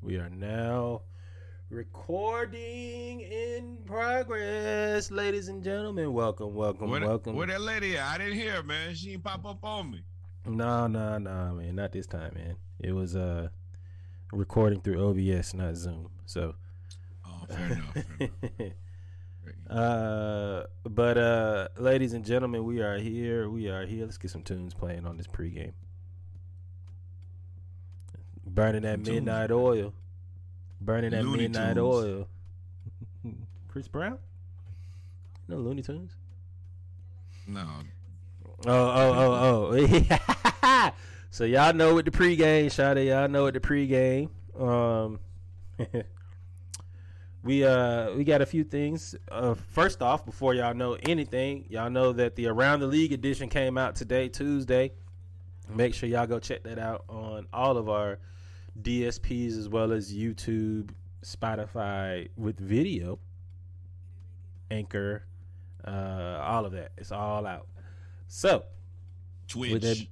[0.00, 1.02] We are now
[1.70, 6.12] recording in progress, ladies and gentlemen.
[6.12, 7.34] Welcome, welcome, Where, welcome.
[7.36, 8.14] where that lady at?
[8.14, 8.94] I didn't hear man.
[8.94, 10.02] She didn't pop up on me.
[10.46, 12.56] No, no, no, man, not this time, man.
[12.80, 13.48] It was uh
[14.32, 16.10] recording through OBS, not Zoom.
[16.26, 16.54] So,
[17.26, 17.92] Oh, fair enough.
[17.94, 18.30] Fair enough.
[18.54, 19.78] Fair enough.
[19.78, 23.50] uh, but uh, ladies and gentlemen, we are here.
[23.50, 24.04] We are here.
[24.04, 25.72] Let's get some tunes playing on this pregame.
[28.58, 29.58] Burning that tunes, midnight man.
[29.58, 29.94] oil.
[30.80, 31.78] Burning that Looney midnight Tunes.
[31.78, 32.28] oil.
[33.68, 34.18] Chris Brown?
[35.46, 36.16] No Looney Tunes.
[37.46, 37.64] No,
[38.66, 40.90] Oh, oh, oh, oh.
[41.30, 43.06] so y'all know what the pregame, Shada.
[43.06, 44.28] Y'all know what the pregame.
[44.58, 45.20] Um,
[47.44, 49.14] we uh we got a few things.
[49.30, 53.48] Uh, first off, before y'all know anything, y'all know that the Around the League edition
[53.48, 54.90] came out today, Tuesday.
[55.72, 58.18] Make sure y'all go check that out on all of our
[58.82, 60.90] DSPs as well as YouTube,
[61.24, 63.18] Spotify with video,
[64.70, 65.24] Anchor,
[65.86, 66.92] uh, all of that.
[66.96, 67.66] It's all out.
[68.28, 68.64] So
[69.48, 69.72] Twitch.
[69.72, 70.06] with that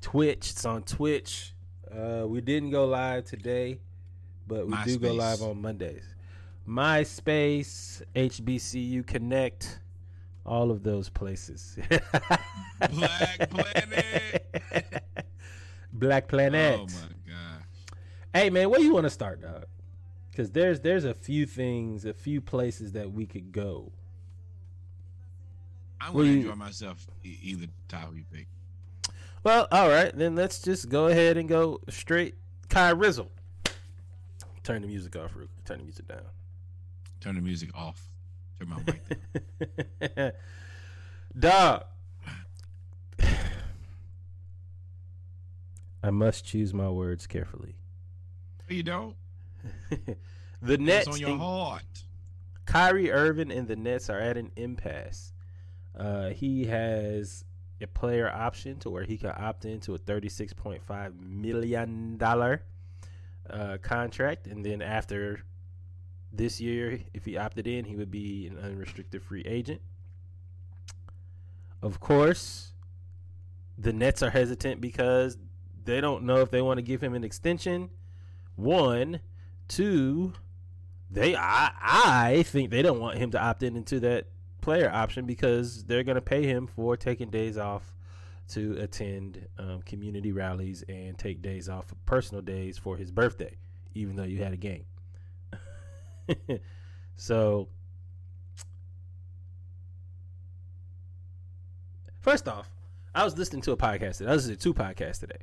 [0.00, 0.50] Twitch.
[0.50, 1.54] It's on Twitch.
[1.90, 3.78] Uh, we didn't go live today,
[4.46, 6.04] but we do go live on Mondays.
[6.66, 9.80] MySpace, HBCU Connect,
[10.44, 11.78] all of those places.
[12.90, 15.04] Black Planet.
[15.92, 16.80] Black Planet.
[16.80, 17.17] Oh my.
[18.34, 19.64] Hey man, where you want to start, dog?
[20.30, 23.92] Because there's there's a few things, a few places that we could go.
[26.00, 28.46] I'm gonna enjoy myself either top you pick.
[29.42, 32.34] Well, all right, then let's just go ahead and go straight.
[32.68, 33.30] Kai Rizzle.
[34.62, 35.48] Turn the music off, Rook.
[35.64, 36.20] Turn the music down.
[37.20, 38.08] Turn the music off.
[38.60, 40.32] Turn my mic down.
[41.38, 41.84] Dog.
[46.02, 47.76] I must choose my words carefully.
[48.70, 49.16] You don't.
[50.62, 51.82] the Nets on your heart.
[52.66, 55.32] Kyrie Irving and the Nets are at an impasse.
[55.98, 57.44] Uh, he has
[57.80, 62.62] a player option to where he can opt into a thirty-six point five million dollar
[63.48, 65.44] uh, contract, and then after
[66.32, 69.80] this year, if he opted in, he would be an unrestricted free agent.
[71.80, 72.72] Of course,
[73.78, 75.38] the Nets are hesitant because
[75.84, 77.88] they don't know if they want to give him an extension.
[78.58, 79.20] One,
[79.68, 80.32] two,
[81.08, 84.26] they I I think they don't want him to opt in into that
[84.60, 87.94] player option because they're going to pay him for taking days off
[88.48, 93.56] to attend um, community rallies and take days off, of personal days for his birthday,
[93.94, 94.86] even though you had a game.
[97.16, 97.68] so,
[102.18, 102.68] first off,
[103.14, 104.18] I was listening to a podcast.
[104.18, 104.30] Today.
[104.30, 105.38] I was listening to two podcasts today.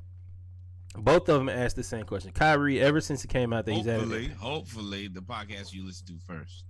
[0.97, 2.31] Both of them asked the same question.
[2.31, 6.07] Kyrie, ever since he came out, that he's had Hopefully, hopefully the podcast you listen
[6.07, 6.63] to first.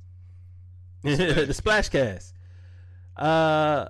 [1.03, 2.33] the Splashcast.
[3.15, 3.87] Uh,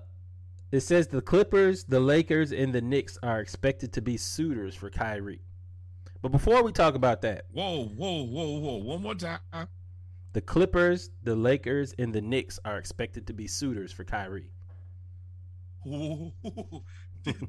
[0.72, 4.90] it says the Clippers, the Lakers, and the Knicks are expected to be suitors for
[4.90, 5.42] Kyrie.
[6.22, 8.78] But before we talk about that, Whoa, whoa, whoa, whoa!
[8.78, 9.40] One more time.
[10.34, 14.52] the Clippers, the Lakers, and the Knicks are expected to be suitors for Kyrie.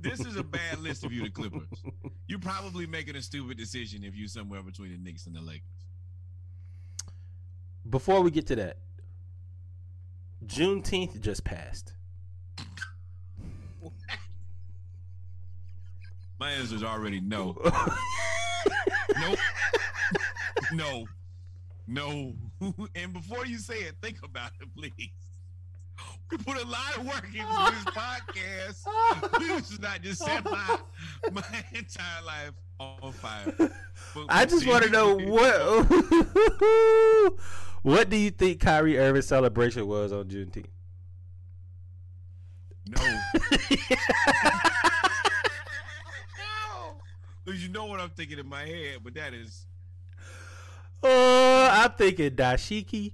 [0.01, 1.69] This is a bad list of you, the Clippers.
[2.27, 5.63] You're probably making a stupid decision if you're somewhere between the Knicks and the Lakers.
[7.89, 8.79] Before we get to that,
[10.45, 11.93] Juneteenth just passed.
[16.39, 17.57] My answer is already no.
[19.21, 19.39] nope.
[20.73, 21.07] no.
[21.87, 22.35] No.
[22.95, 25.11] and before you say it, think about it, please.
[26.31, 27.37] We put a lot of work into
[27.71, 28.87] this podcast.
[29.39, 30.79] This is not just set my
[31.33, 33.53] my entire life on fire.
[33.59, 35.87] But I just want to know what
[37.83, 40.67] what do you think Kyrie Irving's celebration was on Juneteenth?
[42.89, 43.03] No.
[43.03, 43.19] no.
[47.45, 49.67] Because you know what I'm thinking in my head, but that is
[51.03, 53.13] Uh, I'm thinking dashiki.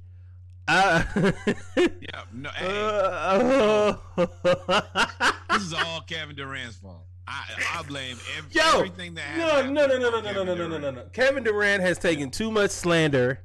[0.72, 1.02] Uh,
[1.76, 2.22] yeah.
[2.32, 3.96] No, hey, uh,
[5.52, 7.04] this is all Kevin Durant's fault.
[7.28, 9.74] I I blame ev- Yo, everything that happened.
[9.74, 11.02] no, no, no, no, no, no, Kevin no, no, no, no, no.
[11.12, 13.40] Kevin Durant has taken too much slander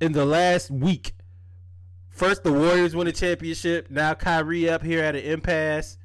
[0.00, 1.14] in the last week.
[2.10, 3.90] First, the Warriors win a championship.
[3.90, 5.96] Now, Kyrie up here at an impasse.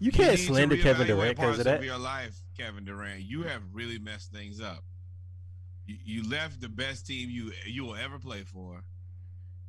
[0.00, 1.82] You You can't to slander Kevin Durant because of that.
[1.84, 3.20] your life, Kevin Durant.
[3.20, 4.82] You have really messed things up.
[5.86, 8.82] You, you left the best team you you will ever play for.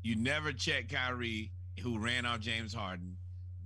[0.03, 1.51] You never checked Kyrie,
[1.81, 3.17] who ran off James Harden.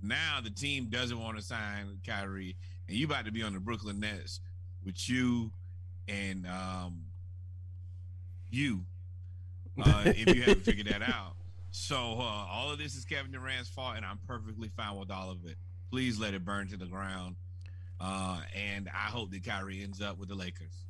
[0.02, 2.56] Now the team doesn't want to sign Kyrie,
[2.88, 4.40] and you about to be on the Brooklyn Nets
[4.84, 5.50] with you
[6.06, 7.02] and um
[8.50, 8.84] you.
[9.80, 11.34] Uh, if you haven't figured that out.
[11.70, 15.30] So uh, all of this is Kevin Durant's fault, and I'm perfectly fine with all
[15.30, 15.56] of it.
[15.90, 17.36] Please let it burn to the ground.
[18.00, 20.87] Uh, and I hope that Kyrie ends up with the Lakers.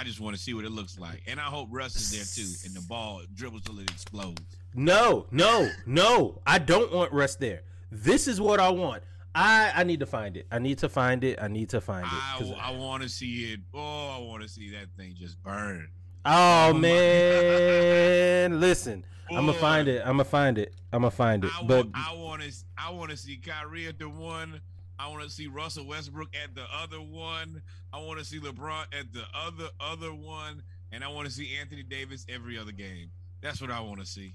[0.00, 2.24] I just want to see what it looks like, and I hope Russ is there
[2.24, 4.40] too, and the ball dribbles till it explodes.
[4.74, 6.40] No, no, no.
[6.46, 7.64] I don't want Russ there.
[7.92, 9.02] This is what I want.
[9.34, 10.46] I I need to find it.
[10.50, 11.38] I need to find it.
[11.42, 12.12] I need to find it.
[12.12, 13.60] I, I want to see it.
[13.74, 15.90] Oh, I want to see that thing just burn.
[16.24, 19.04] oh my- man, listen.
[19.28, 20.00] I'm gonna find it.
[20.00, 20.72] I'm gonna find it.
[20.94, 21.50] I'm gonna find it.
[21.60, 24.62] I But I want to, I want to see Kyrie at the one.
[25.00, 27.62] I want to see Russell Westbrook at the other one.
[27.90, 30.62] I want to see LeBron at the other other one,
[30.92, 33.10] and I want to see Anthony Davis every other game.
[33.40, 34.34] That's what I want to see.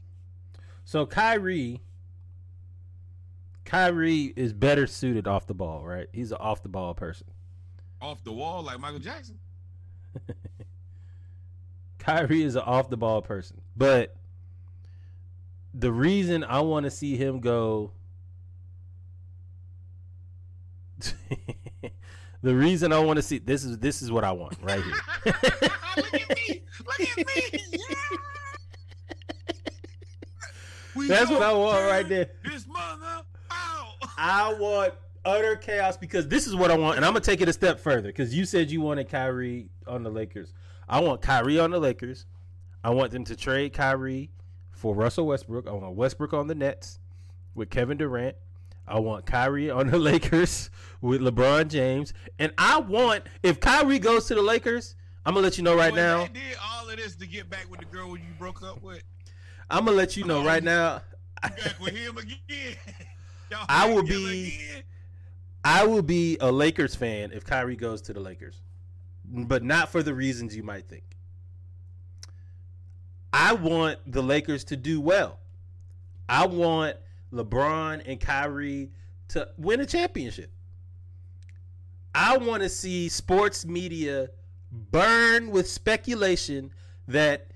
[0.84, 1.82] so Kyrie,
[3.64, 6.08] Kyrie is better suited off the ball, right?
[6.12, 7.28] He's an off the ball person.
[8.02, 9.38] Off the wall like Michael Jackson.
[12.00, 13.62] Kyrie is an off the ball person.
[13.78, 14.16] But
[15.76, 17.92] the reason I want to see him go
[22.42, 24.94] the reason I want to see this is this is what I want right here.
[25.97, 26.63] Look at me!
[26.86, 27.62] Look at me!
[27.71, 27.80] Yeah!
[31.07, 32.30] That's what I want right there.
[32.44, 33.94] This mother out.
[34.18, 34.94] I want
[35.25, 37.80] utter chaos because this is what I want, and I'm gonna take it a step
[37.80, 40.53] further because you said you wanted Kyrie on the Lakers.
[40.88, 42.25] I want Kyrie on the Lakers.
[42.83, 44.31] I want them to trade Kyrie
[44.71, 45.68] for Russell Westbrook.
[45.68, 47.00] I want Westbrook on the Nets
[47.56, 48.36] with Kevin Durant.
[48.88, 50.70] I want Kyrie on the Lakers
[51.02, 54.96] with LeBron James, and I want if Kyrie goes to the Lakers,
[55.26, 56.24] I'm gonna let you know right now.
[56.26, 59.04] they did all of this to get back with the girl you broke up with.
[59.70, 61.02] I'm gonna let you know right now.
[61.42, 62.38] Back with him again.
[63.52, 64.84] Y'all I will be- again?
[65.64, 68.62] I will be a Lakers fan if Kyrie goes to the Lakers,
[69.26, 71.04] but not for the reasons you might think.
[73.34, 75.40] I want the Lakers to do well.
[76.30, 76.98] I want
[77.36, 78.92] LeBron and Kyrie
[79.30, 80.52] to win a championship.
[82.14, 84.30] I want to see sports media
[84.72, 86.72] burn with speculation
[87.08, 87.48] that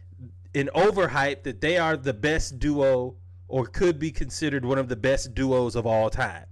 [0.54, 3.16] in overhype that they are the best duo
[3.48, 6.46] or could be considered one of the best duos of all time.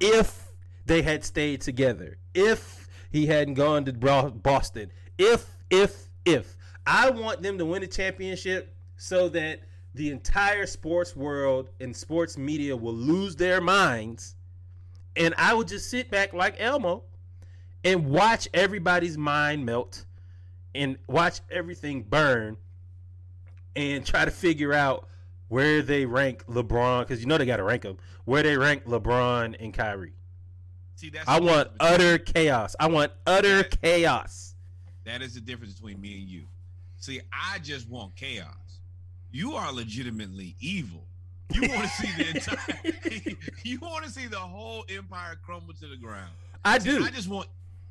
[0.00, 0.52] If
[0.86, 6.56] they had stayed together, if he hadn't gone to Boston, if, if, if.
[6.86, 9.60] I want them to win a championship so that
[9.94, 14.34] the entire sports world and sports media will lose their minds.
[15.16, 17.04] And I would just sit back like Elmo
[17.84, 20.04] and watch everybody's mind melt
[20.74, 22.56] and watch everything burn
[23.76, 25.08] and try to figure out
[25.48, 27.98] where they rank LeBron because you know they got to rank them.
[28.24, 30.14] Where they rank LeBron and Kyrie.
[30.96, 32.74] See, that's I want utter chaos.
[32.80, 34.54] I want utter That- chaos.
[35.04, 36.44] That is the difference between me and you.
[36.96, 38.73] See, I just want chaos.
[39.34, 41.02] You are legitimately evil.
[41.52, 43.36] You want to see the entire.
[43.64, 46.30] you want to see the whole empire crumble to the ground.
[46.64, 47.04] I See, do.
[47.04, 47.48] I just want.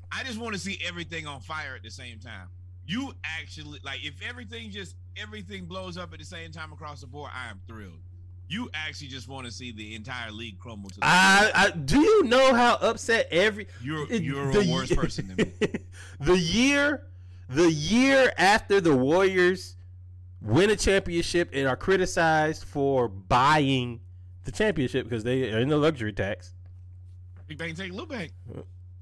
[0.09, 2.47] I just want to see everything on fire at the same time.
[2.87, 7.07] You actually like if everything just everything blows up at the same time across the
[7.07, 7.31] board.
[7.35, 7.99] I am thrilled.
[8.47, 11.99] You actually just want to see the entire league crumble to the I, I do
[11.99, 15.67] you know how upset every You're you're the a worse person than me.
[16.21, 17.03] the year
[17.49, 19.75] the year after the Warriors
[20.43, 24.01] win a championship and are criticized for buying
[24.43, 26.53] the championship because they are in the luxury tax.
[27.47, 28.29] Big Bang take Lil Bang.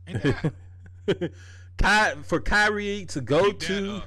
[1.77, 4.01] Ky, for Kyrie to go Keep to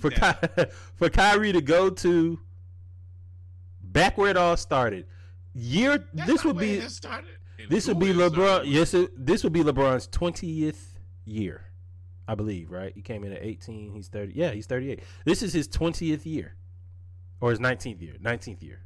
[0.00, 0.32] for Ky,
[0.96, 2.40] for Kyrie to go to
[3.80, 5.06] back where it all started.
[5.54, 7.30] Year That's this would be it started.
[7.58, 8.62] It this would be LeBron.
[8.66, 11.64] Yes, it, this would be LeBron's twentieth year,
[12.28, 12.70] I believe.
[12.70, 12.92] Right?
[12.94, 13.90] He came in at eighteen.
[13.92, 14.34] He's thirty.
[14.34, 15.02] Yeah, he's thirty-eight.
[15.24, 16.54] This is his twentieth year,
[17.40, 18.14] or his nineteenth year.
[18.20, 18.80] Nineteenth year.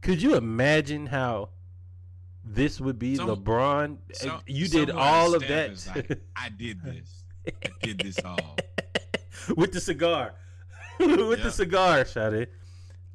[0.00, 1.50] Could you imagine how
[2.42, 3.98] this would be Some- LeBron?
[4.14, 5.86] So- eh, you did all of that.
[5.94, 7.22] like, I did this.
[7.46, 8.56] I did this all.
[9.56, 10.34] with the cigar.
[10.98, 12.46] with the cigar, Shadi.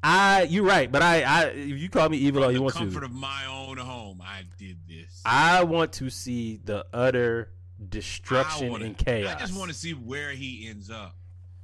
[0.02, 3.00] I, you're right, but I, I, if you call me evil, all you want comfort
[3.00, 3.06] to.
[3.06, 5.20] of my own home, I did this.
[5.24, 7.50] I want to see the utter
[7.88, 9.34] destruction wanna- and chaos.
[9.34, 11.16] I just want to see where he ends up.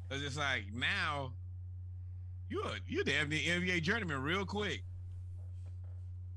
[0.08, 1.32] Cause it's like now,
[2.50, 4.82] you're you're damn the NBA journeyman real quick.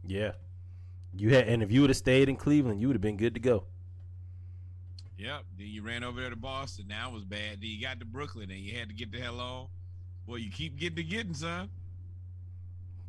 [0.08, 0.32] Yeah,
[1.14, 3.34] you had, and if you would have stayed in Cleveland, you would have been good
[3.34, 3.66] to go.
[5.18, 5.44] Yep.
[5.58, 6.86] Then you ran over there to Boston.
[6.88, 7.62] Now it was bad.
[7.62, 9.68] Then you got to Brooklyn and you had to get the hell on.
[10.28, 11.70] Well, you keep getting to getting, son.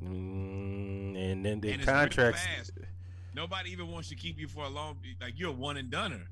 [0.03, 2.47] Mm, and then the And contracts.
[3.35, 4.99] Nobody even wants to keep you for a long.
[5.21, 6.29] Like you're a one and doneer.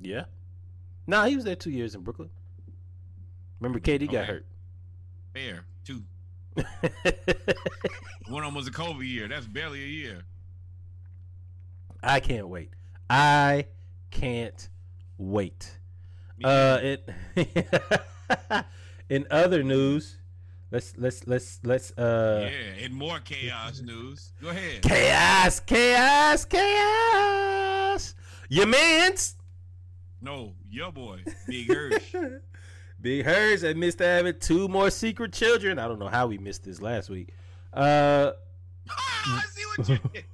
[0.00, 0.24] Yeah.
[1.06, 2.30] Nah, he was there two years in Brooklyn.
[3.60, 4.24] Remember, KD got Okay.
[4.32, 4.46] hurt.
[5.32, 5.64] Fair.
[5.84, 6.02] Two.
[8.28, 9.28] One of them was a COVID year.
[9.28, 10.22] That's barely a year.
[12.02, 12.70] I can't wait.
[13.08, 13.66] I
[14.10, 14.68] can't
[15.18, 15.78] wait.
[16.38, 17.10] Me Uh, it.
[19.08, 20.18] in other news,
[20.70, 22.50] let's let's let's let's uh.
[22.50, 24.32] yeah, and more chaos news.
[24.42, 24.82] Go ahead.
[24.82, 28.14] Chaos, chaos, chaos.
[28.48, 29.36] Your man's
[30.24, 32.40] No, your boy, Big Hersch.
[33.02, 35.78] Big Hers admits to having two more secret children.
[35.78, 37.34] I don't know how we missed this last week.
[37.74, 38.32] Uh,
[38.90, 40.24] I see what you did.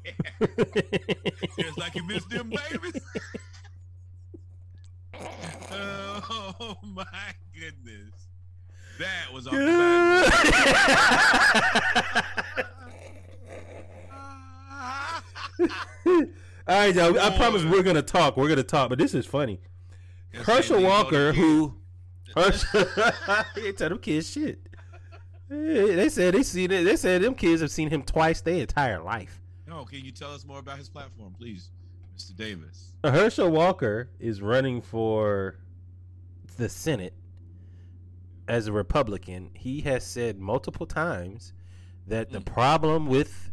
[1.59, 3.03] It's like you missed them babies.
[5.73, 7.05] oh my
[7.53, 8.13] goodness.
[9.01, 9.67] That was off the
[15.67, 16.27] back.
[16.69, 17.19] All right, y'all.
[17.19, 18.37] I promise we're gonna talk.
[18.37, 19.59] We're gonna talk, but this is funny.
[20.35, 20.83] Herschel.
[20.83, 21.75] Walker, who
[22.37, 22.85] Herschel,
[23.55, 24.61] he tell them kids shit.
[25.49, 26.85] They said they seen it.
[26.85, 29.41] They said them kids have seen him twice their entire life.
[29.67, 31.71] No, can you tell us more about his platform, please,
[32.17, 32.37] Mr.
[32.37, 32.93] Davis?
[33.03, 35.57] Herschel Walker is running for
[36.57, 37.15] the Senate
[38.47, 39.51] as a Republican.
[39.55, 41.53] He has said multiple times
[42.07, 42.45] that the Mm.
[42.47, 43.51] problem with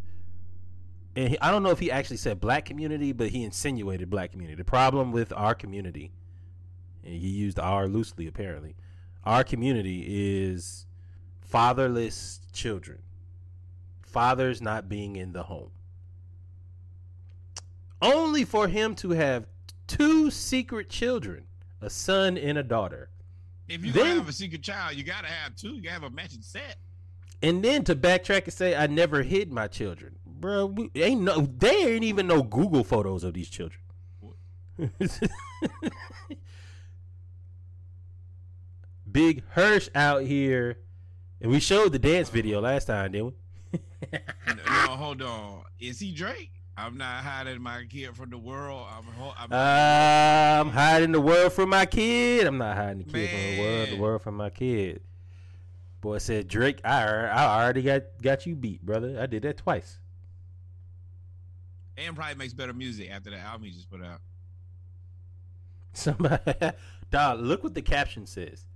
[1.15, 4.31] and he, I don't know if he actually said black community, but he insinuated black
[4.31, 4.55] community.
[4.55, 6.11] The problem with our community,
[7.07, 8.75] and he used "our" loosely apparently.
[9.23, 10.85] Our community is
[11.41, 12.99] fatherless children,
[14.01, 15.71] fathers not being in the home.
[18.01, 19.47] Only for him to have
[19.87, 21.45] two secret children,
[21.81, 23.09] a son and a daughter.
[23.67, 25.75] If you Then- have a secret child, you gotta have two.
[25.75, 26.77] You gotta have a matching set.
[27.41, 30.67] And then to backtrack and say I never hid my children, bro.
[30.67, 33.81] We, ain't no, they ain't even no Google photos of these children.
[39.17, 40.77] Big Hersch out here,
[41.41, 43.33] and we showed the dance video last time, didn't
[43.73, 43.79] we?
[44.47, 45.63] no, no, hold on.
[45.79, 46.51] Is he Drake?
[46.77, 48.85] I'm not hiding my kid from the world.
[48.95, 49.05] I'm.
[49.05, 52.45] ho- I'm uh, I'm hiding the world from my kid.
[52.45, 53.89] I'm not hiding the kid from the world.
[53.89, 55.01] The world from my kid.
[55.99, 56.79] Boy said Drake.
[56.85, 59.17] I I already got got you beat, brother.
[59.19, 59.97] I did that twice.
[61.97, 64.21] and probably makes better music after that album he just put out.
[65.93, 66.53] Somebody,
[67.09, 68.67] dog, look what the caption says.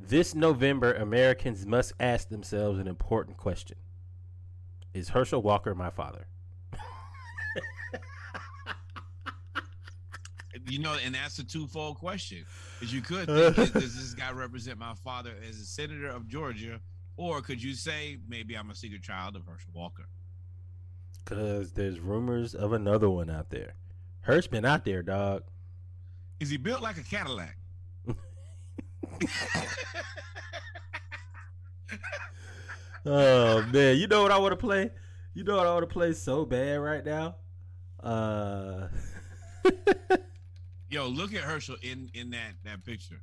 [0.00, 3.76] This November, Americans must ask themselves an important question:
[4.94, 6.26] Is Herschel Walker my father?
[10.66, 12.44] You know, and that's a twofold question.
[12.78, 16.80] Because you could think, does this guy represent my father as a senator of Georgia?
[17.16, 20.06] Or could you say, maybe I'm a secret child of Herschel Walker?
[21.24, 23.74] Cause there's rumors of another one out there.
[24.26, 25.42] Hersch been out there, dog.
[26.40, 27.57] Is he built like a Cadillac?
[33.06, 34.90] Oh man, you know what I want to play?
[35.32, 37.36] You know what I want to play so bad right now?
[38.02, 38.88] Uh,
[40.90, 43.20] Yo, look at Herschel in, in that, that picture.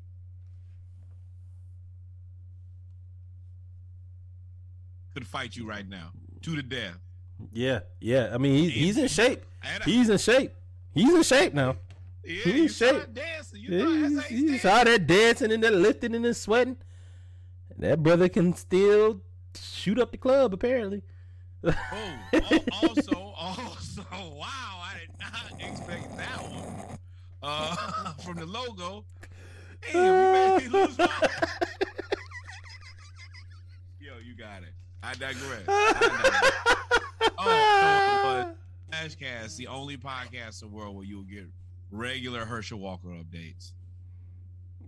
[5.13, 6.11] Could fight you right now
[6.41, 6.97] to the death.
[7.51, 8.31] yeah, yeah.
[8.33, 9.45] I mean, he's he's in shape.
[9.85, 10.51] He's in shape.
[10.93, 11.77] He's in shape now.
[12.25, 13.62] Yeah, he's you saw dancing.
[13.62, 16.77] You know how he's he's out there dancing and that lifting and then sweating.
[17.77, 19.22] That brother can still
[19.60, 21.03] shoot up the club, apparently.
[21.63, 21.74] Oh,
[22.84, 26.98] also, also, wow, I did not expect that one.
[27.44, 29.05] Uh, from the logo.
[29.91, 31.10] Damn, you made me lose my.
[34.00, 34.74] Yo, you got it.
[35.03, 35.63] I digress.
[35.67, 36.51] I digress.
[37.38, 38.53] Oh,
[38.91, 41.46] Splashcast, the only podcast in the world where you'll get
[41.95, 43.71] regular Herschel Walker updates.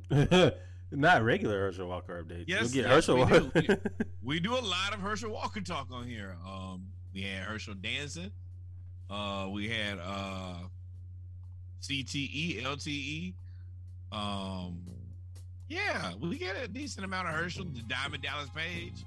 [0.92, 2.46] Not regular Herschel Walker updates.
[2.48, 3.62] Yes, yes, Herschel we Walker.
[3.62, 3.78] do.
[4.24, 6.36] We do a lot of Herschel Walker talk on here.
[6.46, 8.32] Um, we had Herschel dancing.
[9.10, 10.56] Uh, we had uh,
[11.82, 13.34] CTE, LTE.
[14.12, 14.82] Um,
[15.70, 17.66] yeah, we get a decent amount of Herschel.
[17.74, 19.06] The Diamond Dallas Page.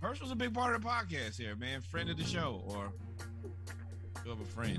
[0.00, 1.80] Herschel's a big part of the podcast here, man.
[1.80, 2.92] Friend of the show, or
[4.24, 4.78] you have a friend.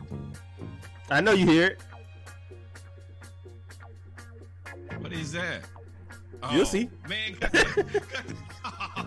[1.10, 1.80] I know you hear it.
[5.00, 5.62] What is that?
[6.52, 6.90] You'll see.
[7.08, 9.06] Man, cut that- cut that-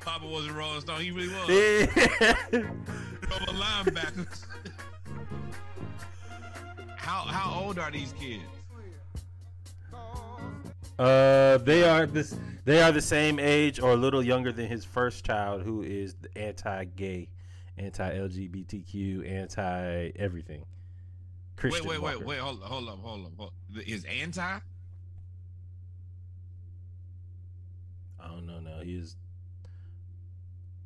[0.00, 1.00] Papa was a Rolling Stone.
[1.00, 1.48] He really was.
[1.48, 1.86] Yeah.
[1.86, 4.26] From a linebacker.
[6.96, 8.42] how how old are these kids?
[10.98, 12.36] Uh, they are this.
[12.64, 16.14] They are the same age or a little younger than his first child, who is
[17.76, 20.64] the anti-gay, anti-LGBTQ, anti-everything.
[21.56, 22.26] Christian wait, wait, wait, Walker.
[22.26, 22.38] wait.
[22.38, 23.32] Hold up, hold up, hold up.
[23.36, 23.82] Hold up.
[23.86, 24.42] Is anti?
[24.42, 24.60] I
[28.28, 28.60] don't know.
[28.60, 29.16] No, he is.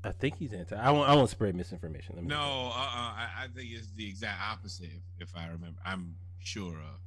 [0.05, 0.77] I think he's anti.
[0.77, 1.09] I won't.
[1.09, 2.15] I won't spread misinformation.
[2.17, 4.91] Let me No, uh, uh I, I think it's the exact opposite.
[5.19, 7.01] If, if I remember, I'm sure of.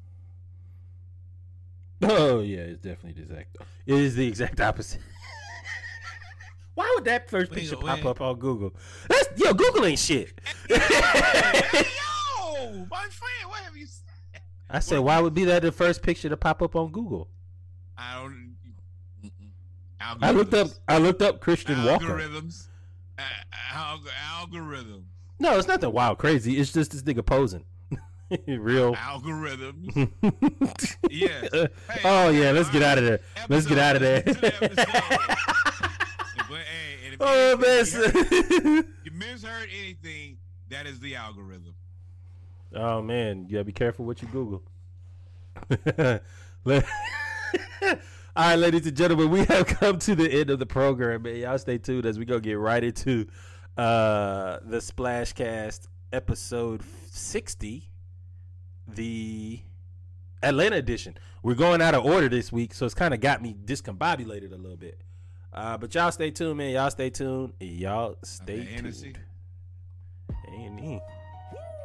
[2.12, 3.58] Oh yeah, it's definitely the exact.
[3.86, 5.02] It is the exact opposite.
[6.80, 7.86] Why would that first picture wait.
[7.86, 8.74] pop up on Google?
[9.10, 10.32] That's yo, Google ain't shit.
[10.70, 10.78] yo,
[12.90, 14.42] my friend, what have you said?
[14.70, 17.28] I said, why would be that the first picture to pop up on Google?
[17.98, 18.56] I don't.
[20.22, 20.70] I looked up.
[20.88, 22.06] I looked up Christian Walker.
[22.06, 22.68] Algorithms.
[23.18, 23.24] Uh,
[23.74, 25.06] alg- algorithm.
[25.38, 26.58] No, it's nothing wild crazy.
[26.58, 27.66] It's just this nigga posing.
[28.48, 28.96] Real.
[28.96, 30.12] Algorithms.
[31.10, 31.50] Yes.
[31.54, 33.20] Uh, Hey, oh yeah, let's get out of there.
[33.50, 34.24] Let's get out of there.
[34.26, 34.86] Listen to the episode.
[36.50, 40.38] But, hey, and if oh if you misheard anything,
[40.70, 41.76] that is the algorithm.
[42.74, 44.64] Oh man, you gotta be careful what you Google.
[48.36, 51.38] All right, ladies and gentlemen, we have come to the end of the program, man.
[51.38, 53.28] Y'all stay tuned as we go get right into
[53.78, 57.90] uh the Splashcast episode sixty,
[58.88, 59.60] the
[60.44, 61.18] Atlanta edition.
[61.42, 64.58] We're going out of order this week, so it's kind of got me discombobulated a
[64.58, 65.02] little bit.
[65.52, 66.72] Uh, but y'all stay tuned, man.
[66.72, 67.54] Y'all stay tuned.
[67.60, 69.18] Y'all stay Okay, tuned.
[70.48, 71.00] A&E.